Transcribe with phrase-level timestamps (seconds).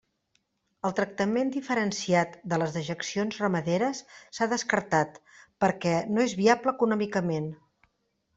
[0.87, 4.01] El tractament diferenciat de les dejeccions ramaderes
[4.39, 5.21] s'ha descartat,
[5.67, 7.53] perquè no és viable econòmicament.